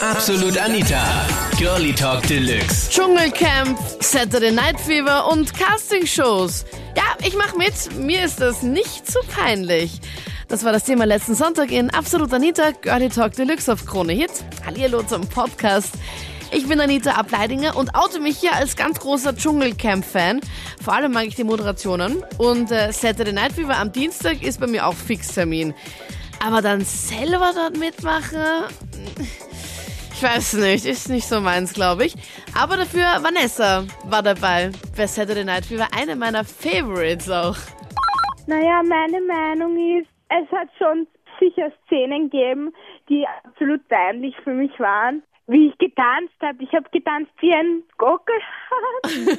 [0.00, 1.26] Absolut Anita.
[1.58, 2.88] Girlie Talk Deluxe.
[2.88, 6.64] Dschungelcamp, Saturday Night Fever und Castingshows.
[6.96, 7.74] Ja, ich mach mit.
[7.98, 10.00] Mir ist das nicht zu peinlich.
[10.46, 14.30] Das war das Thema letzten Sonntag in Absolut Anita, Girlie Talk Deluxe auf Krone Hit.
[14.64, 15.94] Hallihallo zum Podcast.
[16.52, 20.40] Ich bin Anita Ableidinger und oute mich hier als ganz großer Dschungelcamp-Fan.
[20.82, 22.22] Vor allem mag ich die Moderationen.
[22.38, 25.74] Und äh, Saturday Night Fever am Dienstag ist bei mir auch Fixtermin.
[26.44, 28.38] Aber dann selber dort mitmachen,
[30.18, 32.14] ich weiß nicht, ist nicht so meins, glaube ich.
[32.60, 37.56] Aber dafür Vanessa war dabei bei Saturday Night Fever, eine meiner Favorites auch.
[38.48, 41.06] Naja, meine Meinung ist, es hat schon
[41.38, 42.72] sicher Szenen gegeben,
[43.08, 45.22] die absolut peinlich für mich waren.
[45.46, 46.64] Wie ich getanzt habe.
[46.64, 49.38] Ich habe getanzt wie ein Gockelhahn.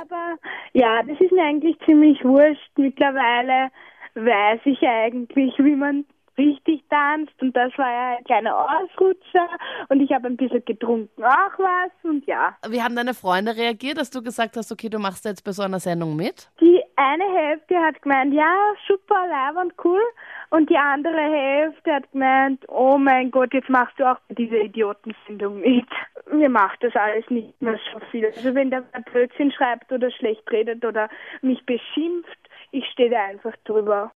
[0.00, 0.38] Aber
[0.74, 2.70] ja, das ist mir eigentlich ziemlich wurscht.
[2.76, 3.70] Mittlerweile
[4.14, 6.04] weiß ich eigentlich, wie man
[6.40, 9.48] richtig tanzt und das war ja ein kleiner Ausrutscher
[9.88, 12.56] und ich habe ein bisschen getrunken auch was und ja.
[12.68, 15.62] Wie haben deine Freunde reagiert, dass du gesagt hast, okay, du machst jetzt bei so
[15.62, 16.50] einer Sendung mit?
[16.60, 18.54] Die eine Hälfte hat gemeint, ja,
[18.86, 19.26] super,
[19.60, 20.02] und cool
[20.50, 24.58] und die andere Hälfte hat gemeint, oh mein Gott, jetzt machst du auch bei dieser
[24.58, 25.86] Idiotensendung mit.
[26.32, 28.26] Mir macht das alles nicht mehr so viel.
[28.26, 31.08] Also wenn der Blödsinn schreibt oder schlecht redet oder
[31.42, 32.38] mich beschimpft,
[32.72, 34.12] ich stehe da einfach drüber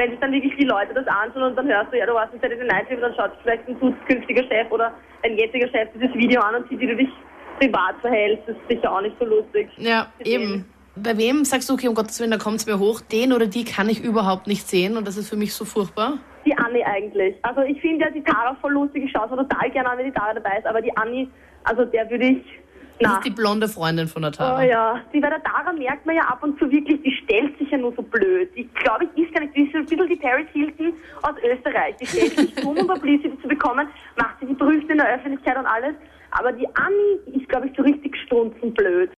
[0.00, 2.32] wenn sich dann wirklich die Leute das anschauen und dann hörst du, ja, du warst
[2.32, 6.14] in Saturday Night Live, dann schaut vielleicht ein zukünftiger Chef oder ein jetziger Chef dieses
[6.14, 7.10] Video an und sieht, wie du dich
[7.58, 8.48] privat verhältst.
[8.48, 9.68] Das ist sicher auch nicht so lustig.
[9.76, 10.64] Ja, eben.
[10.96, 13.46] Bei wem sagst du, okay, um Gottes Willen, da kommt es mir hoch, den oder
[13.46, 16.18] die kann ich überhaupt nicht sehen und das ist für mich so furchtbar?
[16.46, 17.36] Die Anni eigentlich.
[17.42, 20.06] Also ich finde ja die Tara voll lustig, ich schaue es total gerne an, wenn
[20.06, 21.28] die Tara dabei ist, aber die Anni,
[21.64, 22.59] also der würde ich
[23.00, 24.58] das ist die blonde Freundin von der Tara.
[24.58, 27.56] Oh ja, die bei der Tara merkt man ja ab und zu wirklich, die stellt
[27.58, 28.50] sich ja nur so blöd.
[28.54, 31.96] Ich glaube, ich ist gar nicht, die ist ein bisschen die Paris Hilton aus Österreich.
[31.96, 35.56] Die stellt sich dumm, um Publicity zu bekommen, macht sich die berühmt in der Öffentlichkeit
[35.56, 35.94] und alles.
[36.32, 39.10] Aber die Anni ist, glaube ich, so richtig strunzenblöd.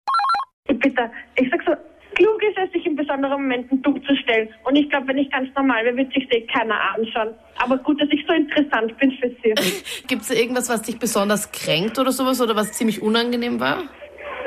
[0.66, 1.72] Bitte, ich sag so,
[2.14, 4.48] klug ist es, sich in besonderen Momenten durchzustellen.
[4.64, 7.34] Und ich glaube, wenn ich ganz normal wäre, würde sich das keiner anschauen.
[7.58, 9.54] Aber gut, dass ich so interessant bin für Sie.
[10.06, 13.82] Gibt es irgendwas, was dich besonders kränkt oder sowas oder was ziemlich unangenehm war?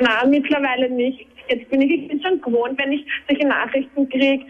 [0.00, 1.26] Nein, mittlerweile nicht.
[1.48, 4.44] Jetzt bin ich, ich bin schon gewohnt, wenn ich solche Nachrichten kriege,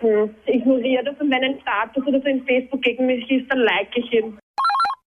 [0.00, 3.60] hm, ignoriere das und wenn ein Status oder so in Facebook gegen mich ist, dann
[3.60, 4.36] like ich ihn.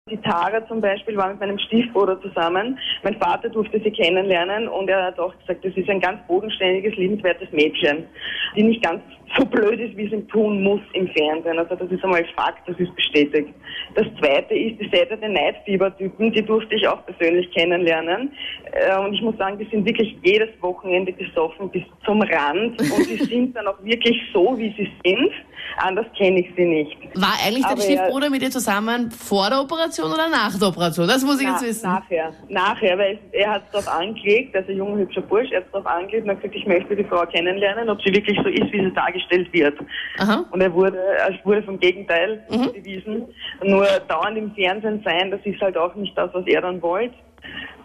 [0.09, 2.79] Die Tara zum Beispiel war mit meinem Stiefbruder zusammen.
[3.03, 6.95] Mein Vater durfte sie kennenlernen und er hat auch gesagt, das ist ein ganz bodenständiges,
[6.95, 8.07] liebenswertes Mädchen,
[8.55, 9.03] die nicht ganz
[9.37, 11.57] so blöd ist, wie sie tun muss im Fernsehen.
[11.59, 13.49] Also das ist einmal Fakt, das ist bestätigt.
[13.95, 18.31] Das zweite ist die Saturday Night Fever Typen, die durfte ich auch persönlich kennenlernen.
[18.71, 23.09] Äh, und ich muss sagen, die sind wirklich jedes Wochenende gesoffen bis zum Rand und
[23.09, 25.31] die sind dann auch wirklich so, wie sie sind.
[25.77, 26.97] Anders kenne ich sie nicht.
[27.15, 31.07] War eigentlich dein Stiefbruder mit dir zusammen vor der Operation oder nach der Operation?
[31.07, 31.87] Das muss ich Na, jetzt wissen.
[31.87, 32.33] Nachher.
[32.49, 35.71] Nachher, weil er hat es darauf angelegt, also ein junger, hübscher Bursch, er hat es
[35.71, 38.71] darauf angelegt und hat gesagt, ich möchte die Frau kennenlernen, ob sie wirklich so ist,
[38.71, 39.79] wie sie dargestellt dargestellt wird.
[40.19, 40.45] Aha.
[40.51, 40.99] Und er wurde,
[41.29, 42.71] es wurde vom Gegenteil mhm.
[42.73, 43.25] bewiesen.
[43.63, 47.15] Nur dauernd im Fernsehen sein, das ist halt auch nicht das, was er dann wollte.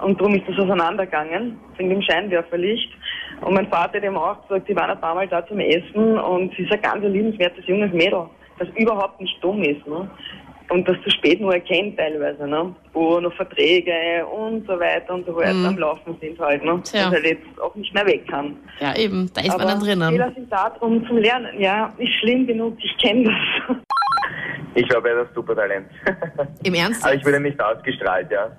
[0.01, 2.93] Und darum ist das auseinandergegangen, wegen dem Scheinwerferlicht.
[3.41, 6.19] Und mein Vater hat ihm auch gesagt, sie waren ein paar Mal da zum Essen
[6.19, 8.27] und sie ist ein ganz liebenswertes junges Mädel,
[8.59, 9.87] das überhaupt nicht dumm ist.
[9.87, 10.11] Ne?
[10.71, 12.75] Und das zu spät nur erkennt teilweise, ne?
[12.93, 15.67] wo noch Verträge und so weiter und so weiter mhm.
[15.67, 16.81] am Laufen sind halt, ne?
[16.83, 17.07] Tja.
[17.07, 18.57] und halt jetzt auch nicht mehr weg kann.
[18.81, 20.11] Ja eben, da ist Aber man dann drinnen.
[20.11, 23.77] Fehler sind da drum zum Lernen, ja, ist schlimm genug, ich kenne das.
[24.75, 25.87] Ich glaube, er ist das Supertalent.
[26.63, 27.03] Im Ernst?
[27.03, 28.51] Aber ich wurde nicht ausgestrahlt, ja.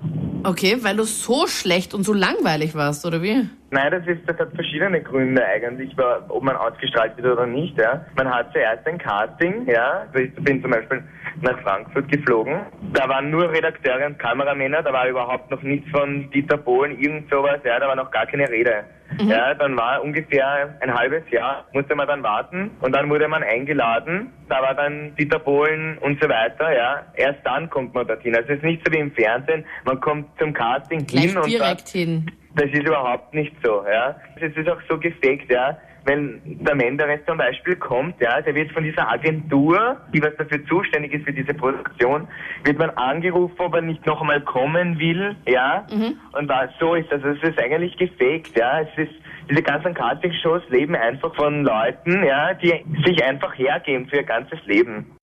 [0.44, 3.50] Okay, weil du so schlecht und so langweilig warst, oder wie?
[3.70, 5.94] Nein, das, ist, das hat verschiedene Gründe eigentlich,
[6.30, 7.78] ob man ausgestrahlt wird oder nicht.
[7.78, 8.06] Ja.
[8.16, 10.06] Man hat zuerst ein Casting, ja.
[10.08, 11.04] Also ich bin zum Beispiel
[11.42, 12.62] nach Frankfurt geflogen.
[12.94, 17.30] Da waren nur Redakteure und Kameramänner, da war überhaupt noch nichts von Dieter Bohlen, irgend
[17.30, 18.86] sowas, ja, da war noch gar keine Rede.
[19.20, 19.30] Mhm.
[19.30, 23.44] Ja, dann war ungefähr ein halbes Jahr, musste man dann warten und dann wurde man
[23.44, 24.32] eingeladen.
[24.50, 27.04] Da war dann Dieter Bohlen und so weiter, ja.
[27.16, 28.36] Erst dann kommt man dorthin.
[28.36, 31.48] Also es ist nicht so wie im Fernsehen, man kommt zum Casting Gleich hin und
[31.48, 32.32] direkt hin.
[32.56, 34.16] Das ist überhaupt nicht so, ja.
[34.36, 38.72] Es ist auch so gefaked, ja wenn der Menderes zum Beispiel kommt, ja, der wird
[38.72, 42.28] von dieser Agentur, die was dafür zuständig ist für diese Produktion,
[42.64, 46.18] wird man angerufen, ob er nicht noch einmal kommen will, ja, mhm.
[46.32, 47.12] und was so ist.
[47.12, 49.14] Also es ist eigentlich gefaked, ja, es ist,
[49.50, 54.60] diese ganzen Casting-Shows leben einfach von Leuten, ja, die sich einfach hergeben für ihr ganzes
[54.66, 55.18] Leben.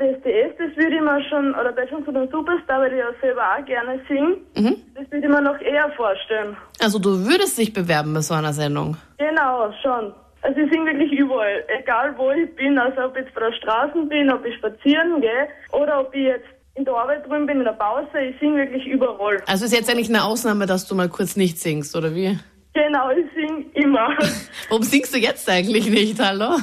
[0.00, 3.42] DSDS, das würde ich mir schon, oder Deutschland von der Superstar, weil ich ja selber
[3.42, 4.76] auch gerne singe, mhm.
[4.94, 6.56] das würde ich mir noch eher vorstellen.
[6.80, 8.96] Also du würdest dich bewerben bei so einer Sendung?
[9.18, 10.14] Genau, schon.
[10.42, 13.52] Also ich singe wirklich überall, egal wo ich bin, also ob ich jetzt bei der
[13.52, 17.58] Straße bin, ob ich spazieren gehe oder ob ich jetzt in der Arbeit drüben bin,
[17.58, 19.42] in der Pause, ich singe wirklich überall.
[19.46, 22.38] Also ist jetzt eigentlich eine Ausnahme, dass du mal kurz nicht singst, oder wie?
[22.72, 24.16] Genau, ich singe immer.
[24.70, 26.56] Warum singst du jetzt eigentlich nicht, hallo?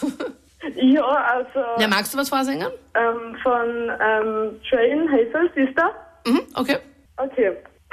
[0.76, 2.68] ja, also Ja, magst du was vorsingen?
[2.94, 3.68] ähm, von
[4.00, 5.90] ähm, Train Hazel Sister.
[6.26, 6.76] Mhm, okay.
[7.18, 7.56] Okay.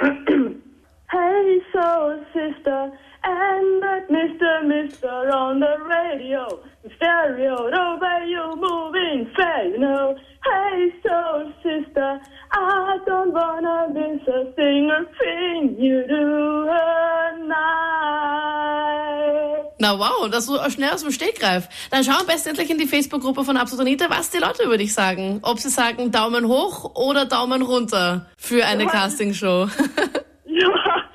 [1.10, 2.92] hey, soul sister,
[3.22, 4.62] and that Mr.
[4.66, 6.58] Mister on the radio,
[6.96, 10.16] stereo, the way you moving, say, you know.
[20.20, 21.68] Wow, das so schnell aus dem Stegreif.
[21.90, 24.76] Dann schau am besten endlich in die Facebook-Gruppe von Absolut Anita, was die Leute über
[24.78, 25.40] dich sagen.
[25.42, 28.90] Ob sie sagen Daumen hoch oder Daumen runter für eine Ja.
[28.90, 29.68] Castingshow.
[30.56, 30.68] Ja,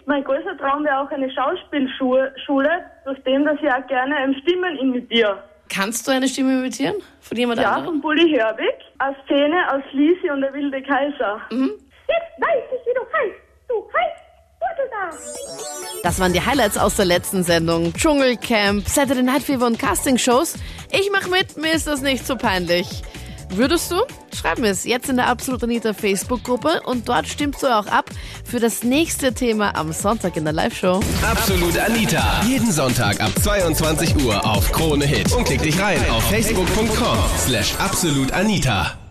[0.05, 2.69] mein größter Traum wäre auch eine Schauspielschule, Schule,
[3.05, 5.41] durch den, dass ich auch gerne Stimmen imitiere.
[5.73, 6.95] Kannst du eine Stimme imitieren?
[7.21, 7.85] Von jemand Ja, anderem?
[7.85, 8.65] von Bulli Herbig,
[8.97, 11.39] eine Szene aus Lisi und der wilde Kaiser.
[11.51, 11.71] Mhm.
[12.07, 13.39] Jetzt weiß ich, wie du heißt.
[13.69, 14.21] Du heißt
[14.59, 15.17] Butteldach.
[16.03, 17.93] Das waren die Highlights aus der letzten Sendung.
[17.93, 20.53] Dschungelcamp, Saturday Night Fever und Castingshows.
[20.91, 22.87] Ich mach mit, mir ist das nicht so peinlich.
[23.51, 23.95] Würdest du?
[24.33, 28.05] Schreib mir es jetzt in der Absolut Anita Facebook-Gruppe und dort stimmst du auch ab
[28.45, 30.99] für das nächste Thema am Sonntag in der Live-Show.
[31.23, 32.41] Absolut Anita.
[32.47, 35.33] Jeden Sonntag ab 22 Uhr auf Krone Hit.
[35.33, 39.08] Und klick dich rein auf facebook.com slash absolutanita.